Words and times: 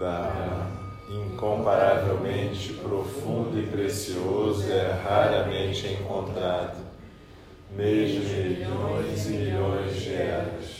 Dharma, 0.00 0.66
incomparavelmente 1.10 2.72
profundo 2.72 3.60
e 3.60 3.66
precioso, 3.66 4.72
é 4.72 4.98
raramente 5.04 5.88
encontrado, 5.88 6.78
mesmo 7.70 8.24
milhões 8.24 9.26
e 9.26 9.28
milhões 9.28 10.00
de 10.00 10.14
eras. 10.14 10.79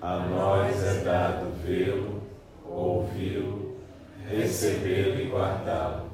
A 0.00 0.16
nós 0.20 0.84
é 0.84 1.02
dado 1.02 1.50
vê-lo, 1.64 2.22
ouvi-lo, 2.64 3.76
recebê-lo 4.28 5.20
e 5.20 5.28
guardá-lo. 5.28 6.08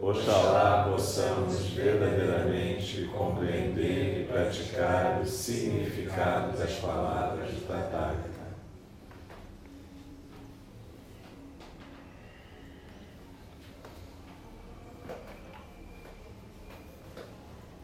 Oxalá 0.00 0.88
possamos 0.90 1.60
verdadeiramente 1.74 3.04
compreender 3.14 4.22
e 4.22 4.24
praticar 4.24 5.20
o 5.20 5.26
significado 5.26 6.56
das 6.56 6.72
palavras 6.76 7.50
do 7.50 7.66
Tathagata. 7.68 8.30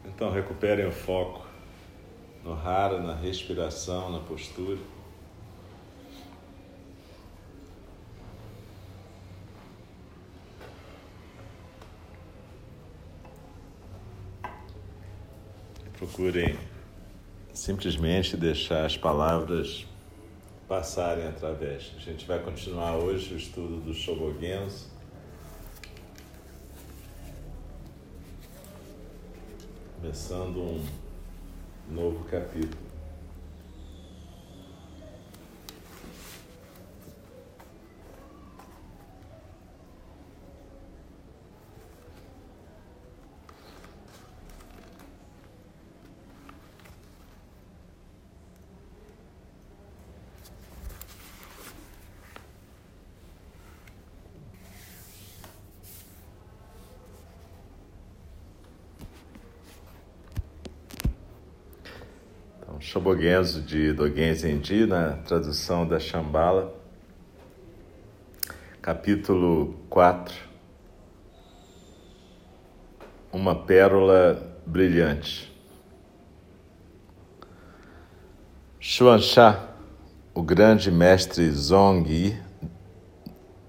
Então 0.03 0.31
recuperem 0.31 0.87
o 0.87 0.91
foco 0.91 1.46
no 2.47 2.53
rara, 2.53 3.01
na 3.01 3.13
respiração, 3.13 4.09
na 4.09 4.21
postura. 4.21 4.79
Procurem 15.97 16.57
simplesmente 17.53 18.37
deixar 18.37 18.85
as 18.85 18.95
palavras 18.95 19.85
passarem 20.69 21.27
através. 21.27 21.91
A 21.97 21.99
gente 21.99 22.25
vai 22.25 22.39
continuar 22.39 22.95
hoje 22.95 23.33
o 23.33 23.37
estudo 23.37 23.81
do 23.81 23.93
Shobogenzo. 23.93 24.87
Começando 29.99 30.61
um 30.61 31.06
novo 31.89 32.25
capítulo. 32.29 32.86
Shobogenzo 62.87 63.61
de 63.63 63.91
Dogen 63.91 64.33
Zenji, 64.33 64.85
na 64.85 65.17
tradução 65.17 65.85
da 65.85 65.99
Shambhala, 65.99 66.73
capítulo 68.81 69.75
4. 69.89 70.33
Uma 73.29 73.53
pérola 73.53 74.41
brilhante. 74.65 75.53
Xuansha, 78.79 79.67
o 80.33 80.41
grande 80.41 80.89
mestre 80.89 81.51
Zongyi 81.51 82.39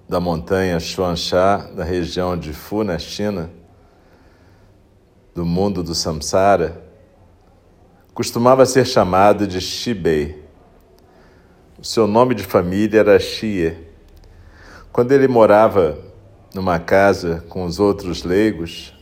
da 0.08 0.20
montanha 0.20 0.78
Xuansha, 0.78 1.68
da 1.74 1.82
região 1.82 2.38
de 2.38 2.52
Fu, 2.52 2.84
na 2.84 3.00
China, 3.00 3.50
do 5.34 5.44
mundo 5.44 5.82
do 5.82 5.92
Samsara, 5.92 6.87
costumava 8.18 8.66
ser 8.66 8.84
chamado 8.84 9.46
de 9.46 9.60
Shibei. 9.60 10.42
O 11.78 11.84
seu 11.84 12.04
nome 12.08 12.34
de 12.34 12.42
família 12.42 12.98
era 12.98 13.16
Xie. 13.16 13.76
Quando 14.90 15.12
ele 15.12 15.28
morava 15.28 15.96
numa 16.52 16.80
casa 16.80 17.44
com 17.48 17.64
os 17.64 17.78
outros 17.78 18.24
leigos, 18.24 18.92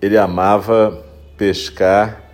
ele 0.00 0.16
amava 0.16 1.04
pescar 1.36 2.30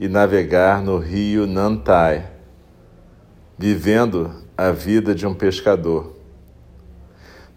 e 0.00 0.08
navegar 0.08 0.80
no 0.80 0.96
rio 0.96 1.46
Nantai, 1.46 2.30
vivendo 3.58 4.34
a 4.56 4.70
vida 4.70 5.14
de 5.14 5.26
um 5.26 5.34
pescador. 5.34 6.16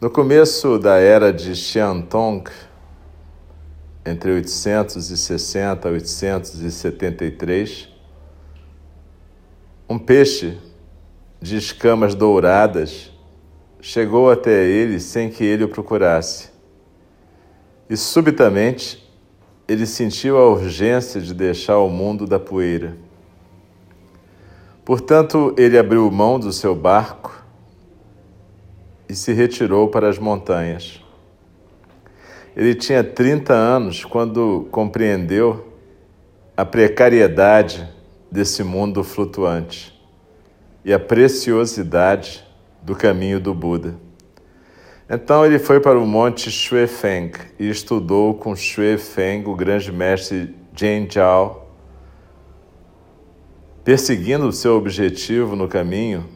No 0.02 0.10
começo 0.10 0.78
da 0.78 0.98
era 0.98 1.32
de 1.32 1.56
Xiantong, 1.56 2.44
entre 4.06 4.32
860 4.32 5.90
e 5.90 5.92
873, 5.92 7.90
um 9.90 9.98
peixe 9.98 10.58
de 11.42 11.58
escamas 11.58 12.14
douradas 12.14 13.12
chegou 13.82 14.30
até 14.32 14.66
ele 14.66 15.00
sem 15.00 15.30
que 15.30 15.44
ele 15.44 15.64
o 15.64 15.70
procurasse. 15.70 16.50
E 17.90 17.98
subitamente 17.98 19.04
ele 19.68 19.86
sentiu 19.86 20.38
a 20.38 20.50
urgência 20.50 21.20
de 21.20 21.34
deixar 21.34 21.80
o 21.80 21.90
mundo 21.90 22.28
da 22.28 22.40
poeira. 22.40 22.98
Portanto, 24.84 25.54
ele 25.58 25.78
abriu 25.78 26.10
mão 26.12 26.40
do 26.40 26.54
seu 26.54 26.76
barco 26.76 27.44
e 29.10 29.16
se 29.16 29.34
retirou 29.34 29.88
para 29.88 30.10
as 30.10 30.20
montanhas. 30.20 31.05
Ele 32.56 32.74
tinha 32.74 33.04
30 33.04 33.54
anos 33.54 34.06
quando 34.06 34.68
compreendeu 34.72 35.74
a 36.56 36.64
precariedade 36.64 37.88
desse 38.32 38.64
mundo 38.64 39.04
flutuante 39.04 39.94
e 40.84 40.94
a 40.94 41.00
preciosidade 41.00 42.46
do 42.82 42.96
caminho 42.96 43.40
do 43.40 43.54
Buda. 43.54 43.96
Então 45.10 45.46
ele 45.46 45.60
foi 45.60 45.80
para 45.80 46.00
o 46.00 46.06
monte 46.06 46.50
Xuefeng 46.50 47.32
e 47.60 47.70
estudou 47.70 48.34
com 48.36 48.56
Xuefeng, 48.56 49.44
o 49.48 49.56
grande 49.56 49.92
mestre 49.92 50.56
Zhen 50.78 51.08
Zhao, 51.12 51.70
perseguindo 53.84 54.48
o 54.48 54.52
seu 54.52 54.76
objetivo 54.76 55.56
no 55.56 55.68
caminho 55.68 56.28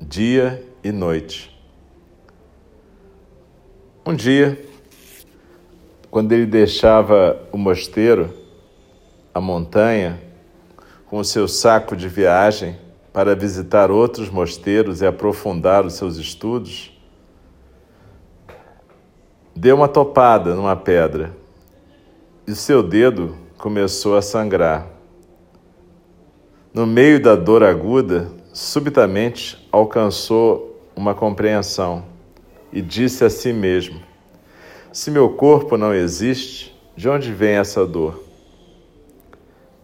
dia 0.00 0.62
e 0.82 0.92
noite. 0.92 1.50
Um 4.04 4.14
dia, 4.14 4.62
quando 6.14 6.30
ele 6.30 6.46
deixava 6.46 7.36
o 7.50 7.58
mosteiro, 7.58 8.32
a 9.34 9.40
montanha, 9.40 10.22
com 11.06 11.18
o 11.18 11.24
seu 11.24 11.48
saco 11.48 11.96
de 11.96 12.08
viagem 12.08 12.78
para 13.12 13.34
visitar 13.34 13.90
outros 13.90 14.30
mosteiros 14.30 15.00
e 15.00 15.06
aprofundar 15.06 15.84
os 15.84 15.94
seus 15.94 16.16
estudos, 16.16 16.96
deu 19.56 19.74
uma 19.74 19.88
topada 19.88 20.54
numa 20.54 20.76
pedra 20.76 21.34
e 22.46 22.54
seu 22.54 22.80
dedo 22.80 23.34
começou 23.58 24.16
a 24.16 24.22
sangrar. 24.22 24.86
No 26.72 26.86
meio 26.86 27.20
da 27.20 27.34
dor 27.34 27.64
aguda, 27.64 28.30
subitamente 28.52 29.68
alcançou 29.72 30.80
uma 30.94 31.12
compreensão. 31.12 32.04
e 32.72 32.80
disse 32.80 33.24
a 33.24 33.30
si 33.30 33.52
mesmo: 33.52 34.13
Se 34.94 35.10
meu 35.10 35.28
corpo 35.28 35.76
não 35.76 35.92
existe, 35.92 36.72
de 36.94 37.08
onde 37.08 37.32
vem 37.32 37.56
essa 37.56 37.84
dor? 37.84 38.22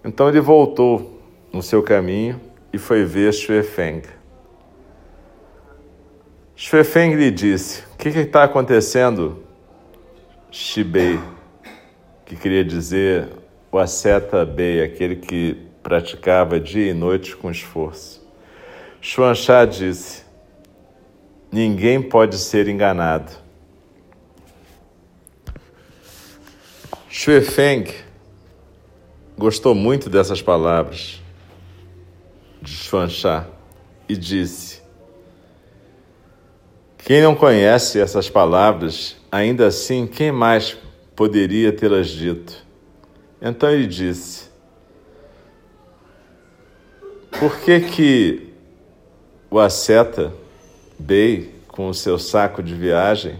Então 0.04 0.28
ele 0.28 0.40
voltou 0.40 1.20
no 1.52 1.60
seu 1.64 1.82
caminho 1.82 2.40
e 2.72 2.78
foi 2.78 3.04
ver 3.04 3.34
Xuefeng. 3.34 4.02
Xuefeng 6.54 7.16
lhe 7.16 7.28
disse: 7.28 7.82
O 7.92 7.96
que 7.96 8.08
está 8.10 8.44
acontecendo, 8.44 9.42
Shibei? 10.48 11.18
Que 12.24 12.36
queria 12.36 12.64
dizer 12.64 13.30
o 13.72 13.78
asceta 13.78 14.46
Bei, 14.46 14.80
aquele 14.80 15.16
que 15.16 15.56
praticava 15.82 16.60
dia 16.60 16.88
e 16.88 16.94
noite 16.94 17.34
com 17.34 17.50
esforço. 17.50 18.24
Xuanxá 19.02 19.64
disse: 19.64 20.22
Ninguém 21.50 22.00
pode 22.00 22.38
ser 22.38 22.68
enganado. 22.68 23.39
Xuefeng 27.10 27.92
gostou 29.36 29.74
muito 29.74 30.08
dessas 30.08 30.40
palavras 30.40 31.20
de 32.62 32.72
Xuanxá 32.72 33.46
e 34.08 34.16
disse: 34.16 34.80
quem 37.10 37.22
não 37.22 37.34
conhece 37.34 37.98
essas 37.98 38.30
palavras, 38.30 39.16
ainda 39.32 39.66
assim, 39.66 40.06
quem 40.06 40.30
mais 40.30 40.76
poderia 41.16 41.72
tê-las 41.72 42.08
dito? 42.08 42.64
Então 43.42 43.70
ele 43.70 43.88
disse: 43.88 44.48
Por 47.32 47.58
que 47.58 47.80
que 47.80 48.52
o 49.50 49.58
asceta 49.58 50.32
Bei, 50.96 51.48
com 51.66 51.88
o 51.88 51.94
seu 51.94 52.16
saco 52.16 52.62
de 52.62 52.74
viagem, 52.74 53.38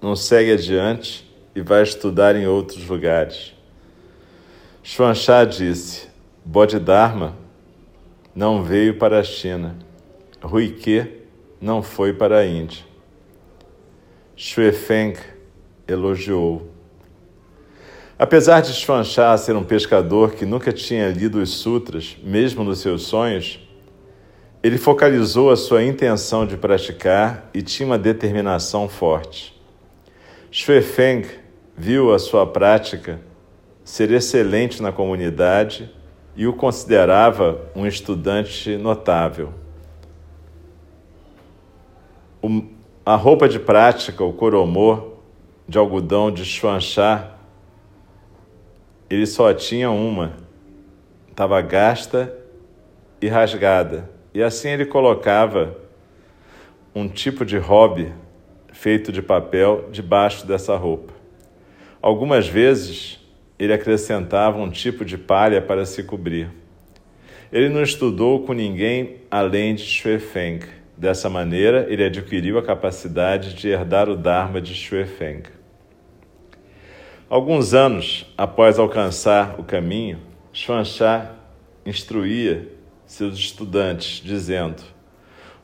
não 0.00 0.14
segue 0.14 0.52
adiante 0.52 1.21
e 1.54 1.60
vai 1.60 1.82
estudar 1.82 2.36
em 2.36 2.46
outros 2.46 2.86
lugares? 2.86 3.54
Xuanxá 4.82 5.44
disse: 5.44 6.08
Bodhidharma 6.44 7.36
não 8.34 8.62
veio 8.62 8.98
para 8.98 9.20
a 9.20 9.22
China. 9.22 9.76
Ruique 10.42 11.06
não 11.60 11.82
foi 11.82 12.12
para 12.12 12.38
a 12.38 12.46
Índia. 12.46 12.84
Xuefeng 14.36 15.14
elogiou. 15.86 16.68
Apesar 18.18 18.60
de 18.60 18.72
Xuanxá 18.72 19.36
ser 19.36 19.54
um 19.54 19.64
pescador 19.64 20.32
que 20.32 20.44
nunca 20.44 20.72
tinha 20.72 21.08
lido 21.10 21.40
os 21.40 21.50
sutras, 21.50 22.16
mesmo 22.22 22.64
nos 22.64 22.80
seus 22.80 23.02
sonhos, 23.02 23.60
ele 24.62 24.78
focalizou 24.78 25.50
a 25.50 25.56
sua 25.56 25.82
intenção 25.82 26.46
de 26.46 26.56
praticar 26.56 27.50
e 27.52 27.62
tinha 27.62 27.86
uma 27.86 27.98
determinação 27.98 28.88
forte. 28.88 29.52
Xuefeng 30.50 31.26
viu 31.76 32.14
a 32.14 32.18
sua 32.18 32.46
prática 32.46 33.20
ser 33.84 34.10
excelente 34.12 34.82
na 34.82 34.92
comunidade 34.92 35.90
e 36.36 36.46
o 36.46 36.52
considerava 36.52 37.60
um 37.74 37.86
estudante 37.86 38.76
notável. 38.76 39.52
O, 42.40 42.64
a 43.04 43.16
roupa 43.16 43.48
de 43.48 43.58
prática, 43.58 44.24
o 44.24 44.32
coromô 44.32 45.12
de 45.68 45.78
algodão 45.78 46.30
de 46.30 46.44
Xuanxá, 46.44 47.36
ele 49.08 49.26
só 49.26 49.52
tinha 49.52 49.90
uma, 49.90 50.36
estava 51.30 51.60
gasta 51.60 52.34
e 53.20 53.28
rasgada. 53.28 54.10
E 54.34 54.42
assim 54.42 54.70
ele 54.70 54.86
colocava 54.86 55.76
um 56.94 57.08
tipo 57.08 57.44
de 57.44 57.58
hobby 57.58 58.12
feito 58.72 59.12
de 59.12 59.22
papel 59.22 59.88
debaixo 59.90 60.46
dessa 60.46 60.76
roupa. 60.76 61.21
Algumas 62.02 62.48
vezes 62.48 63.18
ele 63.58 63.72
acrescentava 63.72 64.58
um 64.58 64.68
tipo 64.68 65.04
de 65.04 65.16
palha 65.16 65.62
para 65.62 65.86
se 65.86 66.02
cobrir. 66.02 66.50
Ele 67.52 67.68
não 67.68 67.82
estudou 67.82 68.44
com 68.44 68.52
ninguém 68.52 69.18
além 69.30 69.74
de 69.74 69.84
Xuefeng 69.84 70.82
Dessa 70.96 71.28
maneira, 71.28 71.86
ele 71.88 72.04
adquiriu 72.04 72.58
a 72.58 72.62
capacidade 72.62 73.54
de 73.54 73.68
herdar 73.68 74.08
o 74.08 74.16
Dharma 74.16 74.60
de 74.60 74.74
Xuefeng. 74.74 75.42
Alguns 77.28 77.72
anos 77.72 78.26
após 78.36 78.78
alcançar 78.78 79.58
o 79.58 79.64
caminho, 79.64 80.20
Xuanxá 80.52 81.34
instruía 81.84 82.68
seus 83.06 83.38
estudantes, 83.38 84.22
dizendo: 84.22 84.82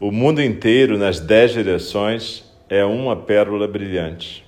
O 0.00 0.10
mundo 0.10 0.42
inteiro, 0.42 0.96
nas 0.96 1.20
dez 1.20 1.52
direções, 1.52 2.44
é 2.68 2.84
uma 2.84 3.14
pérola 3.14 3.68
brilhante. 3.68 4.47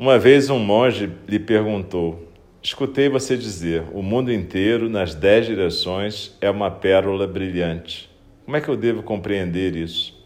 Uma 0.00 0.18
vez 0.18 0.48
um 0.48 0.58
monge 0.58 1.12
lhe 1.28 1.38
perguntou: 1.38 2.26
Escutei 2.62 3.10
você 3.10 3.36
dizer, 3.36 3.84
o 3.92 4.02
mundo 4.02 4.32
inteiro, 4.32 4.88
nas 4.88 5.14
dez 5.14 5.44
direções, 5.44 6.34
é 6.40 6.48
uma 6.48 6.70
pérola 6.70 7.26
brilhante. 7.26 8.08
Como 8.46 8.56
é 8.56 8.62
que 8.62 8.70
eu 8.70 8.78
devo 8.78 9.02
compreender 9.02 9.76
isso? 9.76 10.18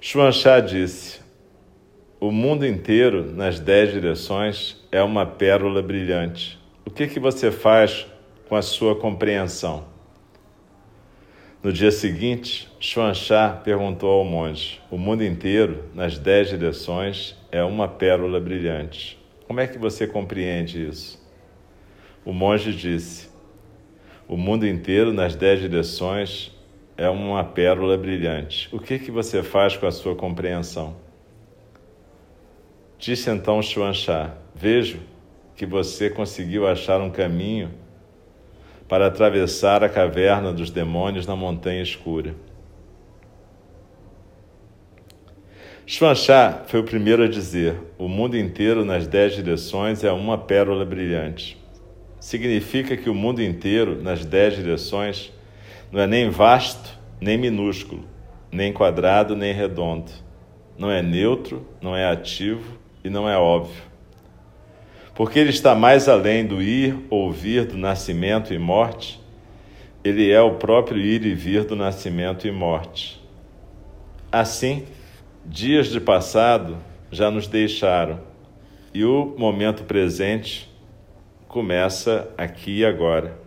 Xuanxá 0.00 0.60
disse: 0.60 1.18
O 2.20 2.30
mundo 2.30 2.64
inteiro, 2.64 3.32
nas 3.34 3.58
dez 3.58 3.92
direções, 3.92 4.76
é 4.92 5.02
uma 5.02 5.26
pérola 5.26 5.82
brilhante. 5.82 6.56
O 6.84 6.90
que, 6.90 7.08
que 7.08 7.18
você 7.18 7.50
faz 7.50 8.06
com 8.48 8.54
a 8.54 8.62
sua 8.62 8.94
compreensão? 8.94 9.84
No 11.60 11.72
dia 11.72 11.90
seguinte, 11.90 12.68
Xuanxá 12.78 13.48
perguntou 13.64 14.12
ao 14.12 14.24
monge: 14.24 14.80
O 14.92 14.96
mundo 14.96 15.24
inteiro, 15.24 15.86
nas 15.92 16.20
dez 16.20 16.50
direções, 16.50 17.35
é 17.50 17.62
uma 17.62 17.88
pérola 17.88 18.40
brilhante. 18.40 19.18
Como 19.46 19.60
é 19.60 19.66
que 19.66 19.78
você 19.78 20.06
compreende 20.06 20.88
isso? 20.88 21.24
O 22.24 22.32
monge 22.32 22.72
disse: 22.72 23.28
O 24.26 24.36
mundo 24.36 24.66
inteiro, 24.66 25.12
nas 25.12 25.36
dez 25.36 25.60
direções, 25.60 26.52
é 26.96 27.08
uma 27.08 27.44
pérola 27.44 27.96
brilhante. 27.96 28.68
O 28.74 28.78
que, 28.78 28.98
que 28.98 29.10
você 29.10 29.42
faz 29.42 29.76
com 29.76 29.86
a 29.86 29.92
sua 29.92 30.16
compreensão? 30.16 30.96
Disse 32.98 33.30
então 33.30 33.62
Xuanxá: 33.62 34.34
Vejo 34.54 35.00
que 35.54 35.66
você 35.66 36.10
conseguiu 36.10 36.66
achar 36.66 37.00
um 37.00 37.10
caminho 37.10 37.70
para 38.88 39.06
atravessar 39.06 39.82
a 39.82 39.88
caverna 39.88 40.52
dos 40.52 40.70
demônios 40.70 41.26
na 41.26 41.36
montanha 41.36 41.82
escura. 41.82 42.34
Xuanxá 45.88 46.64
foi 46.66 46.80
o 46.80 46.84
primeiro 46.84 47.22
a 47.22 47.28
dizer: 47.28 47.76
o 47.96 48.08
mundo 48.08 48.36
inteiro 48.36 48.84
nas 48.84 49.06
dez 49.06 49.36
direções 49.36 50.02
é 50.02 50.10
uma 50.10 50.36
pérola 50.36 50.84
brilhante. 50.84 51.56
Significa 52.18 52.96
que 52.96 53.08
o 53.08 53.14
mundo 53.14 53.40
inteiro 53.40 54.02
nas 54.02 54.24
dez 54.24 54.56
direções 54.56 55.32
não 55.92 56.00
é 56.00 56.06
nem 56.08 56.28
vasto, 56.28 56.98
nem 57.20 57.38
minúsculo, 57.38 58.04
nem 58.50 58.72
quadrado, 58.72 59.36
nem 59.36 59.54
redondo. 59.54 60.10
Não 60.76 60.90
é 60.90 61.00
neutro, 61.00 61.64
não 61.80 61.96
é 61.96 62.04
ativo 62.04 62.76
e 63.04 63.08
não 63.08 63.28
é 63.28 63.38
óbvio. 63.38 63.84
Porque 65.14 65.38
ele 65.38 65.50
está 65.50 65.72
mais 65.76 66.08
além 66.08 66.44
do 66.44 66.60
ir 66.60 66.98
ou 67.08 67.30
vir 67.30 67.64
do 67.64 67.78
nascimento 67.78 68.52
e 68.52 68.58
morte, 68.58 69.20
ele 70.02 70.32
é 70.32 70.40
o 70.40 70.56
próprio 70.56 71.00
ir 71.00 71.24
e 71.24 71.32
vir 71.32 71.64
do 71.64 71.76
nascimento 71.76 72.46
e 72.46 72.50
morte. 72.50 73.22
Assim, 74.32 74.84
dias 75.48 75.86
de 75.86 76.00
passado 76.00 76.76
já 77.10 77.30
nos 77.30 77.46
deixaram 77.46 78.20
e 78.92 79.04
o 79.04 79.34
momento 79.38 79.84
presente 79.84 80.68
começa 81.46 82.28
aqui 82.36 82.78
e 82.78 82.84
agora. 82.84 83.38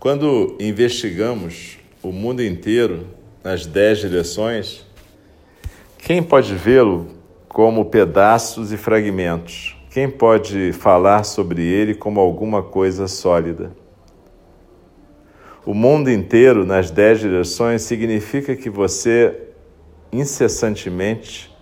Quando 0.00 0.56
investigamos 0.58 1.78
o 2.02 2.10
mundo 2.10 2.42
inteiro 2.42 3.06
nas 3.44 3.64
dez 3.64 4.00
direções, 4.00 4.84
quem 5.98 6.20
pode 6.20 6.52
vê-lo 6.56 7.16
como 7.48 7.84
pedaços 7.84 8.72
e 8.72 8.76
fragmentos? 8.76 9.76
Quem 9.92 10.08
pode 10.08 10.72
falar 10.72 11.22
sobre 11.22 11.62
ele 11.62 11.94
como 11.94 12.18
alguma 12.18 12.62
coisa 12.62 13.06
sólida? 13.06 13.76
O 15.66 15.74
mundo 15.74 16.10
inteiro 16.10 16.64
nas 16.64 16.90
dez 16.90 17.20
direções 17.20 17.82
significa 17.82 18.56
que 18.56 18.70
você 18.70 19.48
incessantemente 20.10 21.54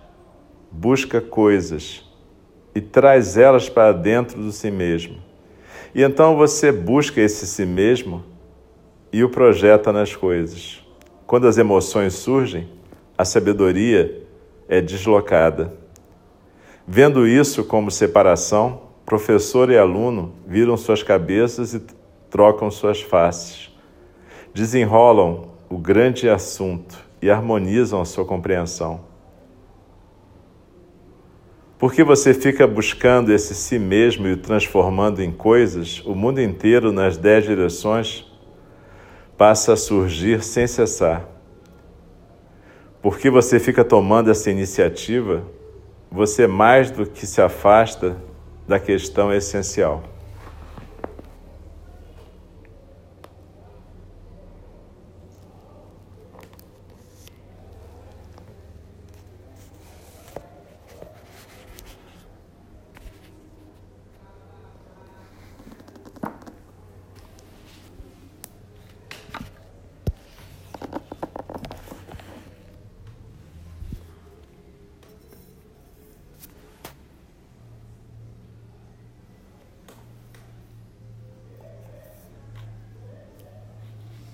busca 0.71 1.19
coisas 1.19 2.09
e 2.73 2.79
traz 2.79 3.35
elas 3.35 3.67
para 3.67 3.91
dentro 3.91 4.41
de 4.41 4.53
si 4.53 4.71
mesmo. 4.71 5.17
E 5.93 6.01
então 6.01 6.37
você 6.37 6.71
busca 6.71 7.19
esse 7.19 7.45
si 7.45 7.65
mesmo 7.65 8.23
e 9.11 9.25
o 9.25 9.29
projeta 9.29 9.91
nas 9.91 10.15
coisas. 10.15 10.81
Quando 11.27 11.49
as 11.49 11.57
emoções 11.57 12.13
surgem, 12.13 12.69
a 13.17 13.25
sabedoria 13.25 14.25
é 14.69 14.79
deslocada. 14.79 15.80
Vendo 16.87 17.27
isso 17.27 17.63
como 17.63 17.91
separação, 17.91 18.81
professor 19.05 19.69
e 19.69 19.77
aluno 19.77 20.33
viram 20.47 20.75
suas 20.75 21.03
cabeças 21.03 21.73
e 21.73 21.81
trocam 22.29 22.71
suas 22.71 23.01
faces. 23.01 23.69
Desenrolam 24.53 25.51
o 25.69 25.77
grande 25.77 26.27
assunto 26.27 26.97
e 27.21 27.29
harmonizam 27.29 28.01
a 28.01 28.05
sua 28.05 28.25
compreensão. 28.25 29.11
Porque 31.77 32.03
você 32.03 32.33
fica 32.33 32.67
buscando 32.67 33.33
esse 33.33 33.55
si 33.55 33.79
mesmo 33.79 34.27
e 34.27 34.33
o 34.33 34.37
transformando 34.37 35.21
em 35.21 35.31
coisas, 35.31 35.99
o 36.05 36.13
mundo 36.13 36.39
inteiro 36.39 36.91
nas 36.91 37.17
dez 37.17 37.43
direções 37.43 38.25
passa 39.35 39.73
a 39.73 39.75
surgir 39.75 40.43
sem 40.43 40.67
cessar. 40.67 41.27
Porque 43.01 43.31
você 43.31 43.59
fica 43.59 43.83
tomando 43.83 44.29
essa 44.29 44.51
iniciativa, 44.51 45.43
você 46.11 46.45
mais 46.45 46.91
do 46.91 47.05
que 47.05 47.25
se 47.25 47.41
afasta 47.41 48.17
da 48.67 48.77
questão 48.77 49.33
essencial. 49.33 50.03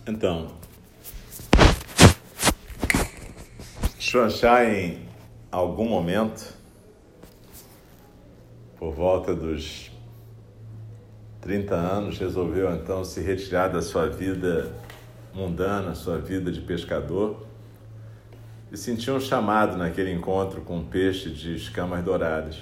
Então, 0.07 0.47
Xuanxá 3.99 4.63
em 4.63 5.05
algum 5.51 5.89
momento, 5.89 6.53
por 8.77 8.93
volta 8.93 9.35
dos 9.35 9.91
30 11.41 11.75
anos, 11.75 12.17
resolveu 12.17 12.73
então 12.73 13.03
se 13.03 13.19
retirar 13.19 13.67
da 13.67 13.81
sua 13.81 14.07
vida 14.07 14.73
mundana, 15.33 15.93
sua 15.93 16.17
vida 16.19 16.53
de 16.53 16.61
pescador, 16.61 17.45
e 18.71 18.77
sentiu 18.77 19.13
um 19.13 19.19
chamado 19.19 19.75
naquele 19.75 20.13
encontro 20.13 20.61
com 20.61 20.77
um 20.77 20.85
peixe 20.85 21.29
de 21.29 21.53
escamas 21.53 22.01
douradas. 22.01 22.57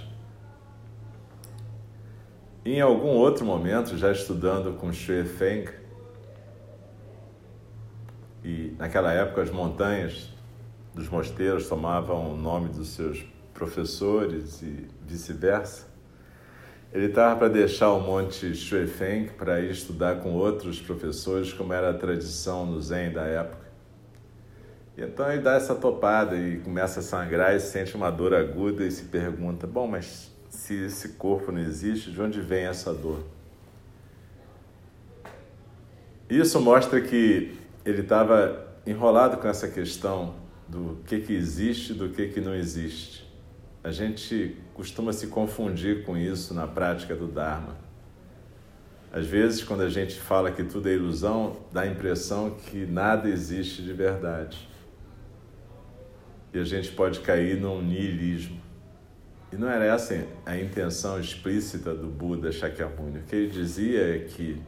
E 2.66 2.74
em 2.74 2.82
algum 2.82 3.10
outro 3.10 3.46
momento, 3.46 3.96
já 3.96 4.12
estudando 4.12 4.74
com 4.80 4.92
Xue 4.92 5.24
Feng, 5.26 5.85
naquela 8.78 9.12
época 9.14 9.42
as 9.42 9.50
montanhas 9.50 10.30
dos 10.94 11.10
mosteiros 11.10 11.68
tomavam 11.68 12.34
o 12.34 12.38
nome 12.38 12.70
dos 12.70 12.90
seus 12.90 13.26
professores 13.54 14.62
e 14.62 14.88
vice-versa. 15.06 15.88
Ele 16.94 17.08
estava 17.08 17.36
para 17.36 17.48
deixar 17.50 17.92
o 17.92 18.00
Monte 18.00 18.56
Shuifeng 18.56 19.30
para 19.38 19.60
ir 19.60 19.72
estudar 19.72 20.22
com 20.22 20.34
outros 20.34 20.80
professores, 20.80 21.52
como 21.52 21.74
era 21.74 21.90
a 21.90 21.94
tradição 21.94 22.66
no 22.66 22.82
Zen 22.82 23.12
da 23.12 23.24
época. 23.24 23.66
E 24.98 25.02
então 25.02 25.30
ele 25.30 25.42
dá 25.42 25.56
essa 25.56 25.76
topada 25.76 26.38
e 26.38 26.60
começa 26.60 27.02
a 27.02 27.04
sangrar 27.04 27.54
e 27.54 27.60
sente 27.60 27.96
uma 27.96 28.10
dor 28.10 28.34
aguda 28.34 28.86
e 28.86 28.92
se 28.92 29.06
pergunta: 29.06 29.68
bom, 29.68 29.88
mas 29.88 30.32
se 30.50 30.86
esse 30.86 31.10
corpo 31.10 31.52
não 31.52 31.60
existe, 31.60 32.12
de 32.12 32.22
onde 32.22 32.40
vem 32.40 32.66
essa 32.66 32.94
dor? 32.94 33.24
Isso 36.30 36.60
mostra 36.62 37.02
que 37.02 37.58
ele 37.84 38.02
estava 38.02 38.65
enrolado 38.86 39.38
com 39.38 39.48
essa 39.48 39.68
questão 39.68 40.36
do 40.68 40.98
que, 41.06 41.20
que 41.20 41.34
existe 41.34 41.92
e 41.94 41.96
do 41.96 42.10
que, 42.10 42.28
que 42.28 42.42
não 42.42 42.54
existe. 42.54 43.26
A 43.84 43.92
gente 43.92 44.58
costuma 44.74 45.14
se 45.14 45.28
confundir 45.28 46.04
com 46.04 46.18
isso 46.18 46.54
na 46.54 46.68
prática 46.68 47.16
do 47.16 47.28
Dharma. 47.28 47.78
Às 49.12 49.26
vezes, 49.28 49.64
quando 49.64 49.82
a 49.82 49.90
gente 49.90 50.20
fala 50.20 50.52
que 50.52 50.64
tudo 50.64 50.90
é 50.90 50.94
ilusão, 50.94 51.58
dá 51.72 51.82
a 51.82 51.88
impressão 51.88 52.52
que 52.52 52.86
nada 52.86 53.30
existe 53.30 53.82
de 53.82 53.94
verdade. 53.94 54.68
E 56.54 56.60
a 56.60 56.64
gente 56.64 56.92
pode 56.92 57.20
cair 57.22 57.60
num 57.60 57.82
niilismo. 57.82 58.60
E 59.54 59.56
não 59.56 59.70
era 59.70 59.86
essa 59.86 60.26
a 60.46 60.58
intenção 60.58 61.20
explícita 61.20 61.94
do 61.94 62.08
Buda 62.08 62.52
Shakyamuni. 62.52 63.20
O 63.20 63.24
que 63.24 63.36
ele 63.36 63.52
dizia 63.52 64.16
é 64.16 64.20
que 64.20 64.62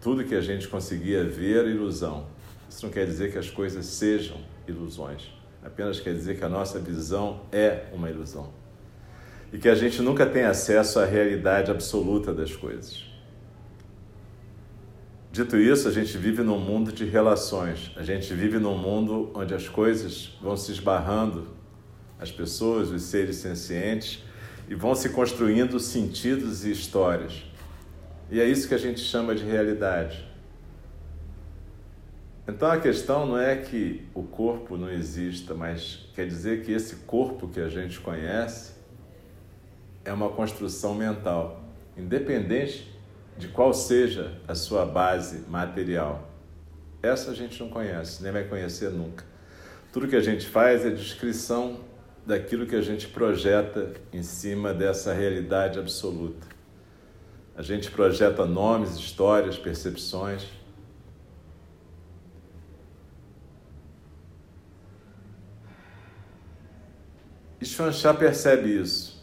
tudo 0.00 0.24
que 0.24 0.34
a 0.34 0.40
gente 0.40 0.68
conseguia 0.68 1.24
ver 1.24 1.60
era 1.60 1.68
ilusão. 1.68 2.26
Isso 2.72 2.86
não 2.86 2.92
quer 2.92 3.04
dizer 3.04 3.30
que 3.30 3.36
as 3.36 3.50
coisas 3.50 3.84
sejam 3.84 4.38
ilusões, 4.66 5.30
apenas 5.62 6.00
quer 6.00 6.14
dizer 6.14 6.38
que 6.38 6.44
a 6.44 6.48
nossa 6.48 6.78
visão 6.78 7.42
é 7.52 7.84
uma 7.92 8.08
ilusão. 8.08 8.48
E 9.52 9.58
que 9.58 9.68
a 9.68 9.74
gente 9.74 10.00
nunca 10.00 10.24
tem 10.24 10.44
acesso 10.44 10.98
à 10.98 11.04
realidade 11.04 11.70
absoluta 11.70 12.32
das 12.32 12.56
coisas. 12.56 13.04
Dito 15.30 15.58
isso, 15.58 15.86
a 15.86 15.90
gente 15.90 16.16
vive 16.16 16.42
num 16.42 16.58
mundo 16.58 16.90
de 16.90 17.04
relações, 17.04 17.92
a 17.94 18.02
gente 18.02 18.32
vive 18.32 18.58
num 18.58 18.76
mundo 18.76 19.30
onde 19.34 19.54
as 19.54 19.68
coisas 19.68 20.36
vão 20.40 20.56
se 20.56 20.72
esbarrando, 20.72 21.48
as 22.18 22.32
pessoas, 22.32 22.90
os 22.90 23.02
seres 23.02 23.36
sencientes, 23.36 24.24
e 24.66 24.74
vão 24.74 24.94
se 24.94 25.10
construindo 25.10 25.78
sentidos 25.78 26.64
e 26.64 26.70
histórias. 26.70 27.44
E 28.30 28.40
é 28.40 28.46
isso 28.46 28.66
que 28.66 28.74
a 28.74 28.78
gente 28.78 29.00
chama 29.00 29.34
de 29.34 29.44
realidade. 29.44 30.31
Então 32.46 32.68
a 32.68 32.80
questão 32.80 33.24
não 33.24 33.38
é 33.38 33.56
que 33.56 34.04
o 34.12 34.24
corpo 34.24 34.76
não 34.76 34.90
exista, 34.90 35.54
mas 35.54 36.08
quer 36.12 36.26
dizer 36.26 36.64
que 36.64 36.72
esse 36.72 36.96
corpo 36.96 37.46
que 37.46 37.60
a 37.60 37.68
gente 37.68 38.00
conhece 38.00 38.72
é 40.04 40.12
uma 40.12 40.28
construção 40.28 40.92
mental, 40.92 41.62
independente 41.96 42.92
de 43.38 43.46
qual 43.46 43.72
seja 43.72 44.32
a 44.48 44.56
sua 44.56 44.84
base 44.84 45.48
material. 45.48 46.28
Essa 47.00 47.30
a 47.30 47.34
gente 47.34 47.62
não 47.62 47.70
conhece, 47.70 48.20
nem 48.24 48.32
vai 48.32 48.44
conhecer 48.44 48.90
nunca. 48.90 49.24
Tudo 49.92 50.08
que 50.08 50.16
a 50.16 50.20
gente 50.20 50.46
faz 50.46 50.84
é 50.84 50.90
descrição 50.90 51.80
daquilo 52.26 52.66
que 52.66 52.74
a 52.74 52.82
gente 52.82 53.06
projeta 53.06 53.92
em 54.12 54.22
cima 54.24 54.74
dessa 54.74 55.12
realidade 55.12 55.78
absoluta. 55.78 56.48
A 57.56 57.62
gente 57.62 57.88
projeta 57.90 58.44
nomes, 58.44 58.96
histórias, 58.96 59.56
percepções 59.56 60.44
Xuanxá 67.72 68.12
percebe 68.14 68.68
isso. 68.68 69.22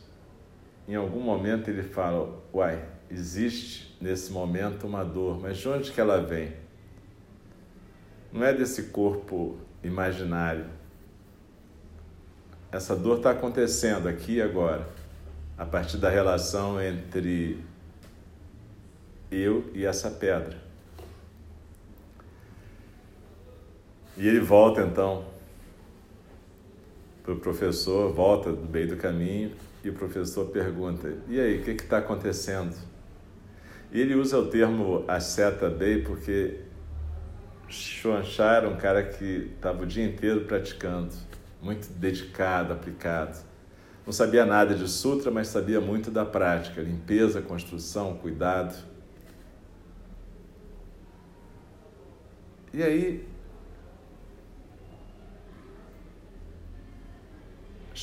Em 0.87 0.95
algum 0.95 1.19
momento 1.19 1.69
ele 1.69 1.83
fala: 1.83 2.41
Uai, 2.53 2.83
existe 3.09 3.95
nesse 4.01 4.31
momento 4.31 4.87
uma 4.87 5.03
dor, 5.03 5.39
mas 5.39 5.57
de 5.57 5.67
onde 5.67 5.91
que 5.91 6.01
ela 6.01 6.21
vem? 6.21 6.53
Não 8.31 8.43
é 8.43 8.53
desse 8.53 8.83
corpo 8.83 9.57
imaginário. 9.83 10.65
Essa 12.71 12.95
dor 12.95 13.17
está 13.17 13.31
acontecendo 13.31 14.07
aqui 14.07 14.33
e 14.33 14.41
agora, 14.41 14.87
a 15.57 15.65
partir 15.65 15.97
da 15.97 16.09
relação 16.09 16.81
entre 16.81 17.63
eu 19.31 19.69
e 19.73 19.85
essa 19.85 20.11
pedra. 20.11 20.57
E 24.17 24.27
ele 24.27 24.39
volta 24.39 24.81
então 24.81 25.25
para 27.23 27.33
o 27.33 27.39
professor, 27.39 28.11
volta 28.13 28.51
do 28.51 28.69
meio 28.69 28.89
do 28.89 28.97
caminho 28.97 29.51
e 29.83 29.89
o 29.89 29.93
professor 29.93 30.45
pergunta: 30.45 31.13
E 31.27 31.39
aí, 31.39 31.59
o 31.59 31.63
que 31.63 31.71
está 31.71 31.99
acontecendo? 31.99 32.75
E 33.91 33.99
ele 33.99 34.15
usa 34.15 34.37
o 34.37 34.47
termo 34.47 35.03
asceta 35.07 35.69
bem 35.69 36.03
porque 36.03 36.59
Xuanxá 37.69 38.55
era 38.55 38.69
um 38.69 38.77
cara 38.77 39.03
que 39.03 39.51
estava 39.55 39.83
o 39.83 39.85
dia 39.85 40.05
inteiro 40.05 40.41
praticando, 40.41 41.13
muito 41.61 41.87
dedicado, 41.93 42.73
aplicado. 42.73 43.37
Não 44.05 44.13
sabia 44.13 44.45
nada 44.45 44.73
de 44.73 44.87
sutra, 44.87 45.29
mas 45.29 45.47
sabia 45.49 45.79
muito 45.79 46.09
da 46.09 46.25
prática, 46.25 46.81
limpeza, 46.81 47.41
construção, 47.41 48.17
cuidado. 48.17 48.75
E 52.73 52.81
aí 52.81 53.27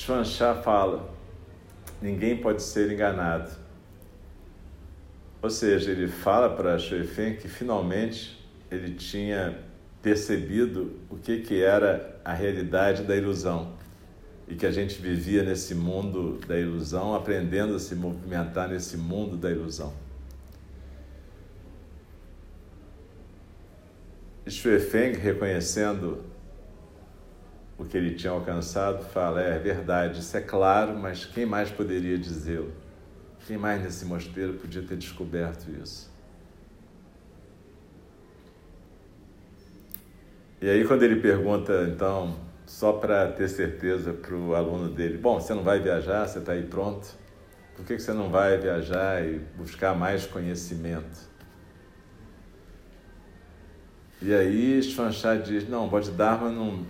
Xuanxá 0.07 0.55
fala: 0.55 1.13
ninguém 2.01 2.37
pode 2.37 2.63
ser 2.63 2.93
enganado. 2.93 3.51
Ou 5.43 5.51
seja, 5.51 5.91
ele 5.91 6.07
fala 6.07 6.49
para 6.49 6.79
Xuefeng 6.79 7.37
que 7.37 7.49
finalmente 7.49 8.41
ele 8.71 8.95
tinha 8.95 9.59
percebido 10.01 10.97
o 11.11 11.17
que, 11.17 11.41
que 11.41 11.61
era 11.61 12.21
a 12.25 12.33
realidade 12.33 13.03
da 13.03 13.17
ilusão. 13.17 13.75
e 14.49 14.55
que 14.55 14.65
a 14.65 14.71
gente 14.71 15.03
vivia 15.03 15.43
nesse 15.43 15.75
mundo 15.75 16.39
da 16.47 16.57
ilusão, 16.57 17.17
aprendendo 17.17 17.75
a 17.75 17.81
se 17.81 17.97
movimentar 17.97 18.69
nesse 18.69 18.97
mundo 18.97 19.37
da 19.37 19.51
ilusão. 19.51 19.93
Xue 24.47 24.79
Feng, 24.79 25.19
reconhecendo 25.19 26.23
o 27.79 27.85
que 27.85 27.97
ele 27.97 28.15
tinha 28.15 28.33
alcançado, 28.33 29.05
fala: 29.05 29.41
é 29.41 29.59
verdade, 29.59 30.21
isso 30.21 30.37
é 30.37 30.41
claro, 30.41 30.97
mas 30.97 31.25
quem 31.25 31.45
mais 31.45 31.71
poderia 31.71 32.19
dizê-lo? 32.19 32.73
Quem 33.47 33.57
mais 33.57 33.83
nesse 33.83 34.05
mosteiro 34.05 34.55
podia 34.55 34.83
ter 34.83 34.97
descoberto 34.97 35.71
isso? 35.71 36.11
E 40.61 40.69
aí, 40.69 40.85
quando 40.87 41.03
ele 41.03 41.21
pergunta, 41.21 41.87
então, 41.93 42.35
só 42.65 42.95
para 42.95 43.31
ter 43.31 43.49
certeza 43.49 44.13
para 44.13 44.35
o 44.35 44.55
aluno 44.55 44.89
dele: 44.89 45.19
Bom, 45.19 45.39
você 45.39 45.55
não 45.55 45.63
vai 45.63 45.79
viajar, 45.79 46.27
você 46.27 46.39
está 46.39 46.53
aí 46.53 46.63
pronto? 46.63 47.07
Por 47.77 47.85
que 47.85 47.99
você 47.99 48.13
não 48.13 48.31
vai 48.31 48.57
viajar 48.57 49.23
e 49.23 49.39
buscar 49.57 49.95
mais 49.95 50.27
conhecimento? 50.27 51.37
E 54.21 54.35
aí 54.35 54.83
Shwanshá 54.83 55.37
diz: 55.37 55.69
Não, 55.69 55.89
Bodhidharma 55.89 56.51
não, 56.51 56.87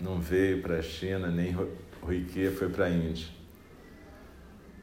não 0.00 0.20
veio 0.20 0.60
para 0.60 0.78
a 0.78 0.82
China, 0.82 1.28
nem 1.28 1.56
Ruike 2.02 2.50
foi 2.50 2.68
para 2.68 2.86
a 2.86 2.90
Índia. 2.90 3.26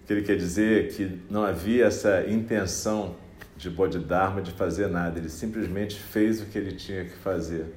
O 0.02 0.08
que 0.08 0.14
ele 0.14 0.22
quer 0.24 0.38
dizer 0.38 0.86
é 0.86 0.88
que 0.88 1.22
não 1.30 1.44
havia 1.44 1.86
essa 1.86 2.26
intenção 2.28 3.16
de 3.56 3.70
Bodhidharma 3.70 4.42
de 4.42 4.52
fazer 4.52 4.88
nada, 4.88 5.20
ele 5.20 5.30
simplesmente 5.30 6.00
fez 6.00 6.42
o 6.42 6.46
que 6.48 6.58
ele 6.58 6.72
tinha 6.72 7.06
que 7.06 7.16
fazer. 7.16 7.68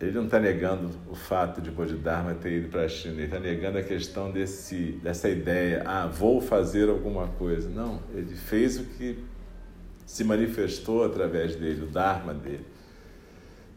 Ele 0.00 0.12
não 0.12 0.24
está 0.24 0.40
negando 0.40 0.90
o 1.08 1.14
fato 1.14 1.60
de 1.60 1.70
Bodhidharma 1.70 2.34
ter 2.34 2.52
ido 2.52 2.68
para 2.68 2.84
a 2.84 2.88
China, 2.88 3.14
ele 3.14 3.24
está 3.24 3.38
negando 3.38 3.78
a 3.78 3.82
questão 3.82 4.32
desse, 4.32 4.98
dessa 5.02 5.28
ideia, 5.28 5.82
ah, 5.86 6.06
vou 6.06 6.40
fazer 6.40 6.88
alguma 6.88 7.28
coisa. 7.28 7.68
Não, 7.68 8.02
ele 8.14 8.34
fez 8.34 8.78
o 8.78 8.84
que 8.84 9.22
se 10.06 10.24
manifestou 10.24 11.04
através 11.04 11.54
dele, 11.54 11.84
o 11.84 11.86
Dharma 11.86 12.34
dele. 12.34 12.66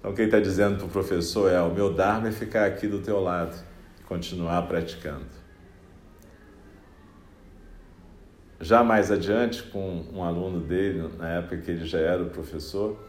Então, 0.04 0.14
quem 0.14 0.26
está 0.26 0.38
dizendo 0.38 0.76
para 0.80 0.86
o 0.86 0.90
professor 0.90 1.50
é: 1.50 1.62
o 1.62 1.74
meu 1.74 1.94
Dharma 1.94 2.28
é 2.28 2.32
ficar 2.34 2.66
aqui 2.66 2.88
do 2.88 3.00
teu 3.00 3.22
lado, 3.22 3.56
continuar 4.06 4.64
praticando. 4.64 5.24
Já 8.60 8.84
mais 8.84 9.10
adiante, 9.10 9.64
com 9.64 10.04
um 10.14 10.22
aluno 10.22 10.60
dele, 10.60 11.10
na 11.18 11.30
época 11.30 11.56
que 11.56 11.72
ele 11.72 11.86
já 11.86 12.00
era 12.00 12.22
o 12.22 12.30
professor, 12.30 13.02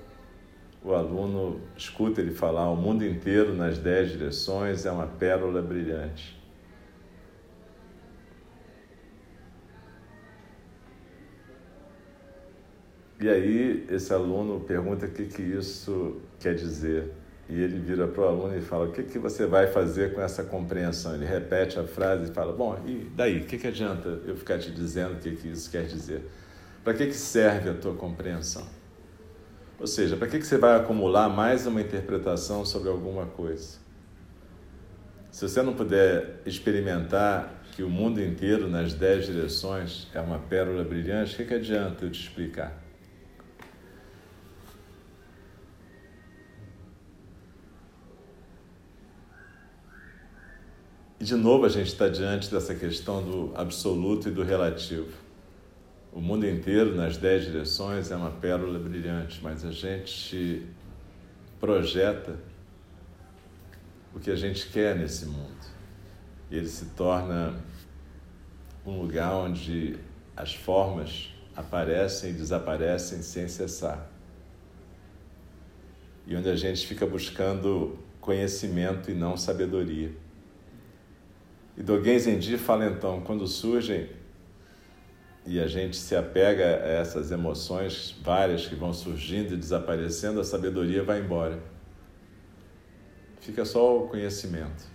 o 0.84 0.94
aluno 0.94 1.60
escuta 1.76 2.20
ele 2.20 2.30
falar: 2.30 2.70
o 2.70 2.76
mundo 2.76 3.04
inteiro 3.04 3.52
nas 3.52 3.76
dez 3.76 4.12
direções 4.12 4.86
é 4.86 4.92
uma 4.92 5.08
pérola 5.08 5.60
brilhante. 5.60 6.40
E 13.25 13.28
aí 13.31 13.87
esse 13.88 14.12
aluno 14.12 14.61
pergunta 14.61 15.07
o 15.07 15.09
que, 15.09 15.25
que 15.25 15.40
isso 15.40 16.21
quer 16.38 16.54
dizer. 16.54 17.11
E 17.49 17.59
ele 17.59 17.78
vira 17.78 18.07
para 18.07 18.23
o 18.23 18.26
aluno 18.26 18.54
e 18.54 18.61
fala: 18.61 18.85
O 18.85 18.93
que, 18.93 19.02
que 19.02 19.19
você 19.19 19.47
vai 19.47 19.66
fazer 19.66 20.12
com 20.12 20.21
essa 20.21 20.45
compreensão? 20.45 21.14
Ele 21.14 21.25
repete 21.25 21.78
a 21.78 21.85
frase 21.85 22.31
e 22.31 22.35
fala: 22.35 22.52
Bom, 22.52 22.78
e 22.85 23.11
daí? 23.16 23.40
O 23.40 23.47
que, 23.47 23.57
que 23.57 23.66
adianta 23.66 24.21
eu 24.26 24.37
ficar 24.37 24.59
te 24.59 24.71
dizendo 24.71 25.14
o 25.14 25.16
que, 25.16 25.37
que 25.37 25.49
isso 25.49 25.71
quer 25.71 25.87
dizer? 25.87 26.21
Para 26.85 26.93
que, 26.93 27.07
que 27.07 27.14
serve 27.14 27.71
a 27.71 27.73
tua 27.73 27.95
compreensão? 27.95 28.66
Ou 29.80 29.87
seja, 29.87 30.19
para 30.19 30.28
que, 30.28 30.39
que 30.39 30.47
você 30.47 30.58
vai 30.58 30.76
acumular 30.76 31.30
mais 31.30 31.67
uma 31.67 31.80
interpretação 31.80 32.63
sobre 32.63 32.91
alguma 32.91 33.25
coisa? 33.25 33.78
Se 35.30 35.49
você 35.49 35.63
não 35.63 35.73
puder 35.73 36.43
experimentar 36.45 37.63
que 37.73 37.82
o 37.82 37.89
mundo 37.89 38.23
inteiro, 38.23 38.69
nas 38.69 38.93
dez 38.93 39.25
direções, 39.25 40.08
é 40.13 40.21
uma 40.21 40.41
pérola 40.41 40.84
brilhante, 40.84 41.32
o 41.32 41.37
que, 41.39 41.47
que 41.47 41.54
adianta 41.54 42.04
eu 42.04 42.10
te 42.10 42.21
explicar? 42.21 42.83
E 51.25 51.26
de 51.26 51.37
novo 51.37 51.65
a 51.65 51.71
gente 51.71 51.87
está 51.87 52.06
diante 52.06 52.50
dessa 52.50 52.75
questão 52.75 53.23
do 53.23 53.50
absoluto 53.54 54.28
e 54.28 54.30
do 54.30 54.43
relativo. 54.43 55.10
O 56.13 56.21
mundo 56.21 56.47
inteiro, 56.47 56.95
nas 56.95 57.17
dez 57.17 57.47
direções, 57.47 58.10
é 58.10 58.17
uma 58.17 58.30
pérola 58.30 58.78
brilhante, 58.78 59.41
mas 59.43 59.65
a 59.65 59.73
gente 59.73 60.67
projeta 61.58 62.39
o 64.15 64.21
que 64.21 64.30
a 64.30 64.37
gente 64.37 64.69
quer 64.69 64.95
nesse 64.95 65.25
mundo. 65.25 65.65
E 66.50 66.58
ele 66.58 66.69
se 66.69 66.84
torna 66.95 67.54
um 68.84 69.00
lugar 69.00 69.32
onde 69.32 69.99
as 70.37 70.52
formas 70.52 71.30
aparecem 71.56 72.32
e 72.32 72.32
desaparecem 72.34 73.23
sem 73.23 73.49
cessar. 73.49 74.10
E 76.26 76.37
onde 76.37 76.50
a 76.50 76.54
gente 76.54 76.87
fica 76.87 77.06
buscando 77.06 77.99
conhecimento 78.21 79.10
e 79.10 79.15
não 79.15 79.39
sabedoria. 79.39 80.23
E 81.76 81.82
Dogen 81.82 82.19
Zenji 82.19 82.56
fala 82.56 82.87
então, 82.87 83.21
quando 83.21 83.47
surgem 83.47 84.08
e 85.47 85.60
a 85.60 85.67
gente 85.67 85.97
se 85.97 86.17
apega 86.17 86.65
a 86.65 86.89
essas 86.89 87.30
emoções 87.30 88.17
várias 88.23 88.67
que 88.67 88.75
vão 88.75 88.95
surgindo 88.95 89.54
e 89.54 89.56
desaparecendo, 89.56 90.41
a 90.41 90.45
sabedoria 90.45 91.02
vai 91.02 91.21
embora. 91.21 91.58
Fica 93.41 93.65
só 93.65 93.99
o 93.99 94.08
conhecimento. 94.08 94.95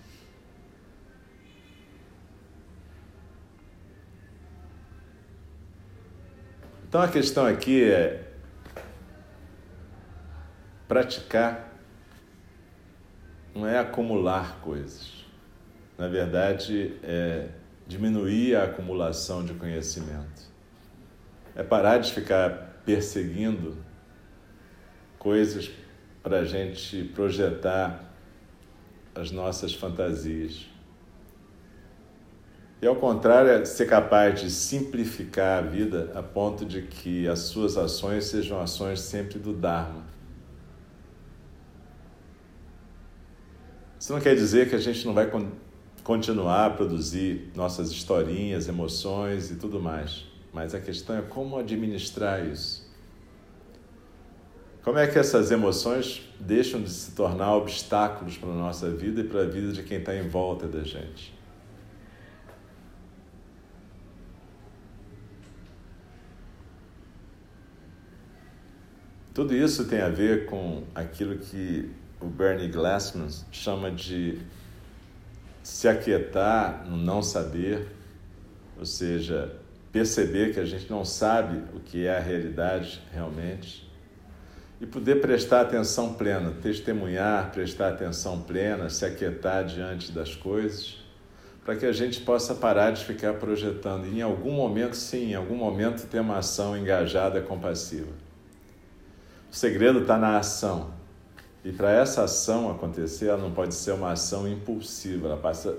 Então 6.87 7.01
a 7.01 7.07
questão 7.07 7.45
aqui 7.45 7.83
é 7.83 8.27
praticar 10.87 11.71
não 13.53 13.67
é 13.67 13.77
acumular 13.77 14.59
coisas. 14.61 15.28
Na 15.99 16.07
verdade, 16.07 16.93
é 17.03 17.49
diminuir 17.85 18.55
a 18.55 18.63
acumulação 18.63 19.43
de 19.43 19.53
conhecimento. 19.53 20.47
É 21.53 21.61
parar 21.61 21.97
de 21.97 22.13
ficar 22.13 22.81
perseguindo 22.85 23.77
coisas 25.17 25.69
para 26.23 26.39
a 26.39 26.45
gente 26.45 27.03
projetar 27.13 28.13
as 29.13 29.29
nossas 29.29 29.73
fantasias. 29.73 30.69
E 32.81 32.87
ao 32.87 32.95
contrário, 32.95 33.51
é 33.51 33.65
ser 33.65 33.85
capaz 33.85 34.39
de 34.39 34.49
simplificar 34.49 35.61
a 35.61 35.67
vida 35.67 36.13
a 36.15 36.23
ponto 36.23 36.65
de 36.65 36.83
que 36.83 37.27
as 37.27 37.39
suas 37.39 37.75
ações 37.75 38.23
sejam 38.23 38.61
ações 38.61 39.01
sempre 39.01 39.37
do 39.37 39.51
Dharma. 39.51 40.05
Isso 43.99 44.13
não 44.13 44.21
quer 44.21 44.33
dizer 44.33 44.69
que 44.69 44.75
a 44.75 44.79
gente 44.79 45.05
não 45.05 45.13
vai 45.13 45.29
continuar 46.09 46.65
a 46.65 46.69
produzir 46.71 47.51
nossas 47.55 47.91
historinhas, 47.91 48.67
emoções 48.67 49.51
e 49.51 49.57
tudo 49.57 49.79
mais. 49.79 50.25
Mas 50.51 50.73
a 50.73 50.81
questão 50.81 51.15
é 51.15 51.21
como 51.21 51.55
administrar 51.55 52.43
isso. 52.47 52.91
Como 54.83 54.97
é 54.97 55.05
que 55.05 55.19
essas 55.19 55.51
emoções 55.51 56.27
deixam 56.39 56.81
de 56.81 56.89
se 56.89 57.11
tornar 57.11 57.55
obstáculos 57.55 58.39
para 58.39 58.49
a 58.49 58.55
nossa 58.55 58.89
vida 58.89 59.21
e 59.21 59.23
para 59.23 59.41
a 59.41 59.45
vida 59.45 59.71
de 59.71 59.83
quem 59.83 59.99
está 59.99 60.15
em 60.15 60.27
volta 60.27 60.67
da 60.67 60.83
gente? 60.83 61.31
Tudo 69.31 69.55
isso 69.55 69.85
tem 69.85 70.01
a 70.01 70.09
ver 70.09 70.47
com 70.47 70.81
aquilo 70.95 71.37
que 71.37 71.87
o 72.19 72.25
Bernie 72.25 72.67
Glassman 72.67 73.29
chama 73.51 73.91
de 73.91 74.39
se 75.69 75.87
aquietar 75.87 76.83
no 76.89 76.97
não 76.97 77.21
saber, 77.21 77.87
ou 78.77 78.85
seja, 78.85 79.55
perceber 79.91 80.51
que 80.53 80.59
a 80.59 80.65
gente 80.65 80.89
não 80.89 81.05
sabe 81.05 81.63
o 81.75 81.79
que 81.79 82.07
é 82.07 82.17
a 82.17 82.19
realidade 82.19 82.99
realmente, 83.13 83.87
e 84.81 84.85
poder 84.85 85.21
prestar 85.21 85.61
atenção 85.61 86.15
plena, 86.15 86.53
testemunhar, 86.61 87.51
prestar 87.51 87.89
atenção 87.89 88.41
plena, 88.41 88.89
se 88.89 89.05
aquietar 89.05 89.63
diante 89.63 90.11
das 90.11 90.35
coisas, 90.35 90.97
para 91.63 91.75
que 91.75 91.85
a 91.85 91.91
gente 91.91 92.21
possa 92.21 92.55
parar 92.55 92.91
de 92.91 93.05
ficar 93.05 93.35
projetando. 93.35 94.07
E 94.07 94.19
em 94.19 94.21
algum 94.21 94.51
momento, 94.51 94.95
sim, 94.95 95.31
em 95.31 95.35
algum 95.35 95.55
momento, 95.55 96.07
ter 96.07 96.19
uma 96.19 96.39
ação 96.39 96.75
engajada, 96.75 97.41
compassiva. 97.41 98.11
O 99.51 99.55
segredo 99.55 99.99
está 99.99 100.17
na 100.17 100.39
ação. 100.39 100.98
E 101.63 101.71
para 101.71 101.91
essa 101.91 102.23
ação 102.23 102.71
acontecer, 102.71 103.27
ela 103.27 103.37
não 103.37 103.51
pode 103.51 103.75
ser 103.75 103.91
uma 103.91 104.11
ação 104.11 104.47
impulsiva, 104.47 105.27
ela 105.27 105.37
passa 105.37 105.77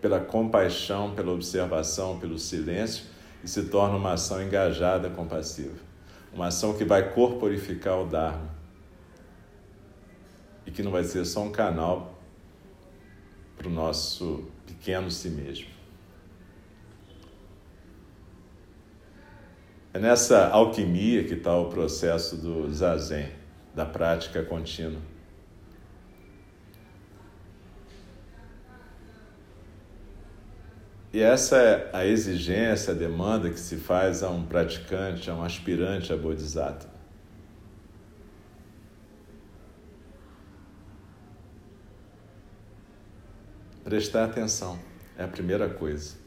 pela 0.00 0.20
compaixão, 0.20 1.14
pela 1.14 1.32
observação, 1.32 2.18
pelo 2.18 2.38
silêncio 2.38 3.04
e 3.42 3.48
se 3.48 3.64
torna 3.64 3.96
uma 3.96 4.12
ação 4.12 4.42
engajada, 4.42 5.08
compassiva. 5.10 5.76
Uma 6.32 6.46
ação 6.46 6.74
que 6.74 6.84
vai 6.84 7.12
corporificar 7.12 7.98
o 8.00 8.06
Dharma 8.06 8.50
e 10.66 10.70
que 10.70 10.82
não 10.82 10.90
vai 10.90 11.04
ser 11.04 11.24
só 11.24 11.42
um 11.42 11.50
canal 11.50 12.18
para 13.56 13.68
o 13.68 13.70
nosso 13.70 14.48
pequeno 14.66 15.10
si 15.10 15.28
mesmo. 15.28 15.68
É 19.92 19.98
nessa 19.98 20.48
alquimia 20.48 21.24
que 21.24 21.34
está 21.34 21.56
o 21.56 21.68
processo 21.68 22.36
do 22.36 22.72
zazen, 22.72 23.39
da 23.74 23.86
prática 23.86 24.42
contínua. 24.42 25.00
E 31.12 31.20
essa 31.20 31.56
é 31.56 31.90
a 31.92 32.06
exigência, 32.06 32.92
a 32.92 32.96
demanda 32.96 33.50
que 33.50 33.58
se 33.58 33.76
faz 33.76 34.22
a 34.22 34.30
um 34.30 34.46
praticante, 34.46 35.28
a 35.28 35.34
um 35.34 35.42
aspirante 35.42 36.12
a 36.12 36.16
Bodhisattva. 36.16 36.88
Prestar 43.82 44.26
atenção 44.26 44.78
é 45.18 45.24
a 45.24 45.28
primeira 45.28 45.68
coisa. 45.68 46.19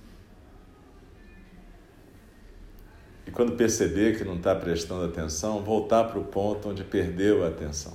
E 3.25 3.31
quando 3.31 3.55
perceber 3.55 4.17
que 4.17 4.23
não 4.23 4.35
está 4.35 4.55
prestando 4.55 5.05
atenção, 5.05 5.63
voltar 5.63 6.05
para 6.05 6.19
o 6.19 6.25
ponto 6.25 6.69
onde 6.69 6.83
perdeu 6.83 7.43
a 7.43 7.47
atenção. 7.47 7.93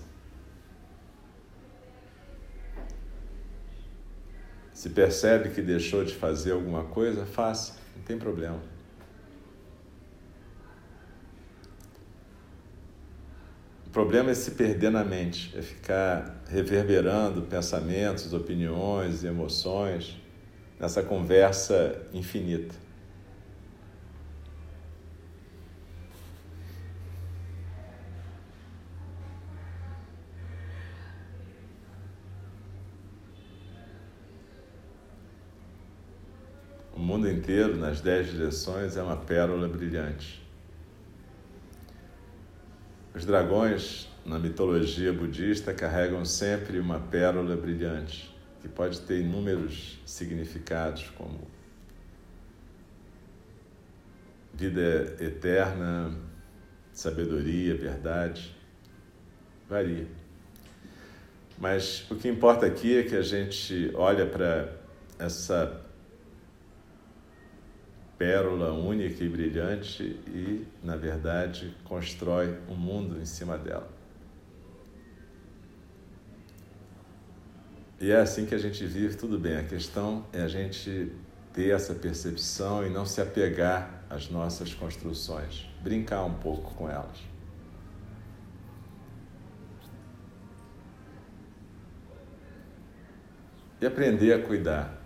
Se 4.73 4.91
percebe 4.91 5.51
que 5.51 5.61
deixou 5.61 6.05
de 6.05 6.15
fazer 6.15 6.53
alguma 6.53 6.85
coisa, 6.85 7.27
faça, 7.27 7.75
não 7.97 8.03
tem 8.05 8.17
problema. 8.17 8.61
O 13.87 13.91
problema 13.91 14.31
é 14.31 14.35
se 14.35 14.53
perder 14.53 14.91
na 14.91 15.03
mente, 15.03 15.53
é 15.59 15.63
ficar 15.63 16.45
reverberando 16.49 17.43
pensamentos, 17.43 18.33
opiniões, 18.33 19.25
emoções 19.25 20.17
nessa 20.79 21.03
conversa 21.03 22.01
infinita. 22.13 22.75
Inteiro, 37.49 37.79
nas 37.79 38.03
dez 38.03 38.31
direções, 38.31 38.99
é 38.99 39.03
uma 39.03 39.17
pérola 39.17 39.67
brilhante. 39.67 40.47
Os 43.15 43.25
dragões, 43.25 44.07
na 44.23 44.39
mitologia 44.39 45.15
budista, 45.15 45.73
carregam 45.73 46.27
sempre 46.27 46.79
uma 46.79 47.01
pérola 47.01 47.57
brilhante, 47.57 48.31
que 48.61 48.69
pode 48.69 49.01
ter 49.01 49.21
inúmeros 49.21 49.99
significados, 50.05 51.09
como 51.17 51.41
vida 54.53 55.17
eterna, 55.19 56.15
sabedoria, 56.93 57.75
verdade. 57.75 58.55
Varia. 59.67 60.07
Mas 61.57 62.05
o 62.11 62.15
que 62.15 62.29
importa 62.29 62.67
aqui 62.67 62.99
é 62.99 63.05
que 63.05 63.17
a 63.17 63.23
gente 63.23 63.91
olha 63.95 64.27
para 64.27 64.71
essa 65.19 65.88
pérola 68.19 68.73
única 68.73 69.23
e 69.23 69.29
brilhante 69.29 70.03
e, 70.27 70.67
na 70.83 70.97
verdade, 70.97 71.75
constrói 71.85 72.59
um 72.69 72.75
mundo 72.75 73.21
em 73.21 73.25
cima 73.25 73.57
dela. 73.57 73.89
E 78.01 78.11
é 78.11 78.17
assim 78.17 78.45
que 78.45 78.55
a 78.55 78.59
gente 78.59 78.85
vive, 78.85 79.17
tudo 79.17 79.39
bem. 79.39 79.57
A 79.57 79.65
questão 79.65 80.27
é 80.33 80.43
a 80.43 80.49
gente 80.49 81.13
ter 81.53 81.71
essa 81.71 81.95
percepção 81.95 82.87
e 82.87 82.91
não 82.91 83.07
se 83.07 83.21
apegar 83.21 84.05
às 84.11 84.29
nossas 84.29 84.75
construções, 84.75 85.69
brincar 85.83 86.25
um 86.25 86.35
pouco 86.35 86.75
com 86.75 86.89
elas. 86.89 87.19
E 93.81 93.87
aprender 93.87 94.33
a 94.33 94.43
cuidar. 94.43 94.98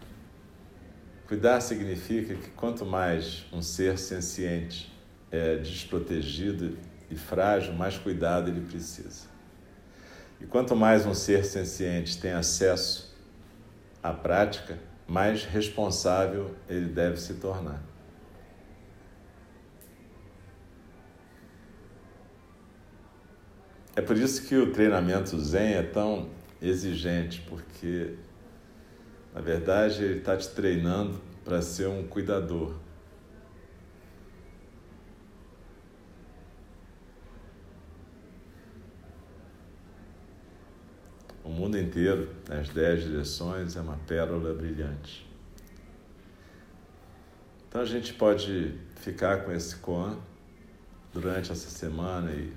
Cuidar 1.32 1.62
significa 1.62 2.34
que 2.34 2.50
quanto 2.50 2.84
mais 2.84 3.46
um 3.50 3.62
ser 3.62 3.96
senciente 3.96 4.92
é 5.30 5.56
desprotegido 5.56 6.76
e 7.10 7.16
frágil, 7.16 7.72
mais 7.72 7.96
cuidado 7.96 8.50
ele 8.50 8.60
precisa. 8.60 9.28
E 10.38 10.44
quanto 10.44 10.76
mais 10.76 11.06
um 11.06 11.14
ser 11.14 11.42
senciente 11.46 12.20
tem 12.20 12.32
acesso 12.32 13.16
à 14.02 14.12
prática, 14.12 14.78
mais 15.08 15.46
responsável 15.46 16.54
ele 16.68 16.90
deve 16.90 17.16
se 17.16 17.32
tornar. 17.32 17.82
É 23.96 24.02
por 24.02 24.18
isso 24.18 24.46
que 24.46 24.54
o 24.54 24.70
treinamento 24.70 25.40
Zen 25.40 25.76
é 25.76 25.82
tão 25.82 26.28
exigente, 26.60 27.40
porque 27.48 28.18
na 29.34 29.40
verdade, 29.40 30.04
ele 30.04 30.18
está 30.18 30.36
te 30.36 30.48
treinando 30.50 31.20
para 31.44 31.62
ser 31.62 31.88
um 31.88 32.06
cuidador. 32.06 32.74
O 41.42 41.48
mundo 41.48 41.78
inteiro, 41.78 42.28
nas 42.48 42.68
dez 42.68 43.02
direções, 43.02 43.76
é 43.76 43.80
uma 43.80 43.96
pérola 44.06 44.54
brilhante. 44.54 45.26
Então 47.68 47.80
a 47.80 47.86
gente 47.86 48.12
pode 48.12 48.78
ficar 48.96 49.44
com 49.44 49.50
esse 49.50 49.76
koan 49.76 50.18
durante 51.12 51.50
essa 51.50 51.70
semana 51.70 52.30
e 52.30 52.52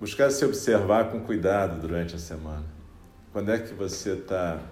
buscar 0.00 0.30
se 0.30 0.44
observar 0.44 1.10
com 1.10 1.20
cuidado 1.20 1.80
durante 1.80 2.14
a 2.14 2.18
semana. 2.18 2.75
Quando 3.36 3.52
é 3.52 3.58
que 3.58 3.74
você 3.74 4.14
está 4.14 4.62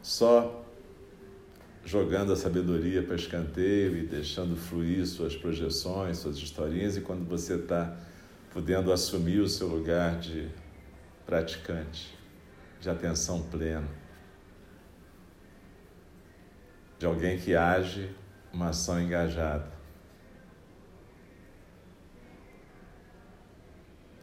só 0.00 0.64
jogando 1.84 2.32
a 2.32 2.36
sabedoria 2.36 3.02
para 3.02 3.16
escanteio 3.16 3.96
e 3.96 4.06
deixando 4.06 4.54
fluir 4.54 5.04
suas 5.04 5.34
projeções, 5.34 6.18
suas 6.18 6.36
historinhas, 6.36 6.96
e 6.96 7.00
quando 7.00 7.28
você 7.28 7.56
está 7.56 7.96
podendo 8.52 8.92
assumir 8.92 9.40
o 9.40 9.48
seu 9.48 9.66
lugar 9.66 10.20
de 10.20 10.48
praticante, 11.26 12.16
de 12.80 12.88
atenção 12.88 13.42
plena, 13.42 13.88
de 16.96 17.06
alguém 17.06 17.40
que 17.40 17.56
age 17.56 18.14
uma 18.52 18.68
ação 18.68 19.02
engajada, 19.02 19.66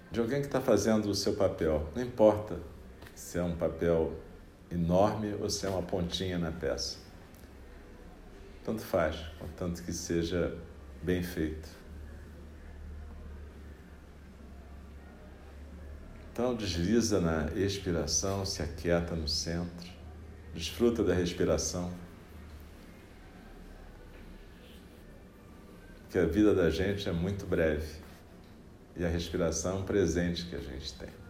de 0.09 0.21
alguém 0.21 0.39
que 0.39 0.47
está 0.47 0.61
fazendo 0.61 1.09
o 1.09 1.13
seu 1.13 1.33
papel, 1.35 1.91
não 1.93 2.01
importa 2.01 2.76
se 3.17 3.39
é 3.39 3.43
um 3.43 3.55
papel 3.55 4.13
enorme 4.71 5.33
ou 5.41 5.49
se 5.49 5.65
é 5.65 5.69
uma 5.69 5.81
pontinha 5.81 6.37
na 6.37 6.51
peça. 6.51 6.99
Tanto 8.63 8.83
faz, 8.83 9.17
contanto 9.39 9.81
que 9.81 9.91
seja 9.91 10.55
bem 11.01 11.23
feito. 11.23 11.67
Então 16.31 16.53
desliza 16.53 17.19
na 17.19 17.51
expiração, 17.55 18.45
se 18.45 18.61
aquieta 18.61 19.15
no 19.15 19.27
centro, 19.27 19.89
desfruta 20.53 21.03
da 21.03 21.15
respiração. 21.15 21.91
Que 26.11 26.19
a 26.19 26.25
vida 26.25 26.53
da 26.53 26.69
gente 26.69 27.09
é 27.09 27.11
muito 27.11 27.47
breve 27.47 27.95
e 28.95 29.03
a 29.03 29.09
respiração 29.09 29.77
é 29.77 29.79
um 29.79 29.83
presente 29.83 30.45
que 30.45 30.55
a 30.55 30.59
gente 30.59 30.93
tem. 30.93 31.26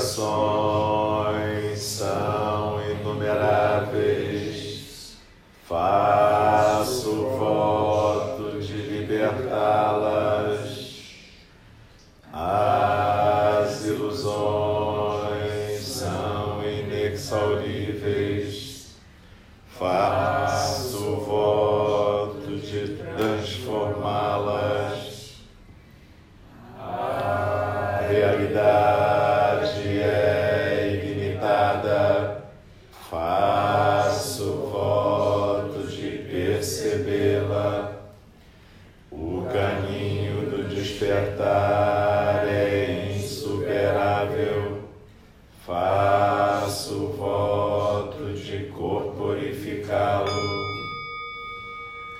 song. 0.00 0.89
despertar 41.10 42.46
é 42.46 43.12
insuperável, 43.16 44.78
faço 45.66 47.08
voto 47.18 48.32
de 48.34 48.66
corporificá-lo. 48.66 50.30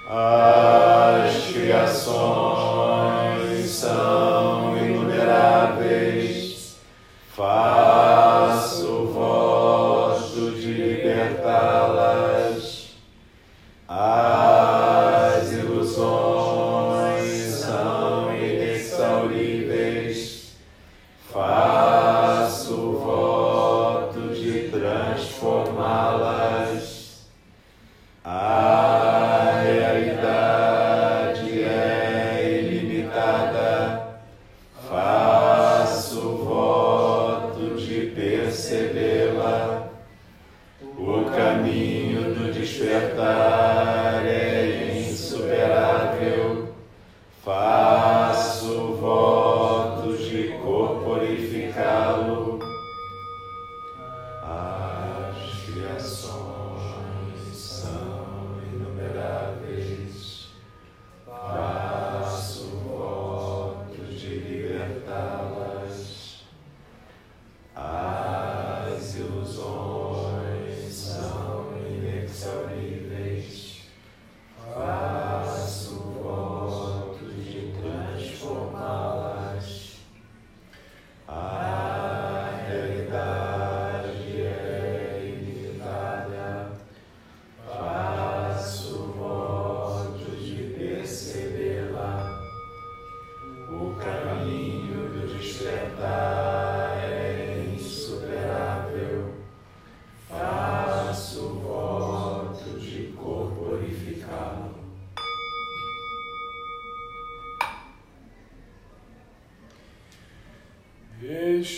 Ah, 0.08 0.49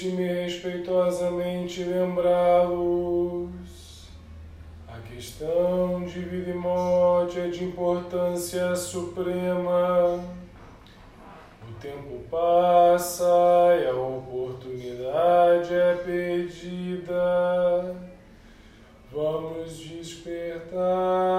deixe-me 0.02 0.26
respeitosamente 0.26 1.84
lembrá-los. 1.84 3.50
A 4.88 4.98
questão 4.98 6.04
de 6.04 6.18
vida 6.20 6.50
e 6.50 6.54
morte 6.54 7.38
é 7.38 7.48
de 7.48 7.62
importância 7.62 8.74
suprema. 8.74 10.24
O 11.68 11.72
tempo 11.80 12.24
passa 12.28 13.24
e 13.80 13.86
a 13.86 13.94
oportunidade 13.94 15.72
é 15.72 15.94
perdida. 15.94 17.94
Vamos 19.12 19.78
despertar. 19.78 21.31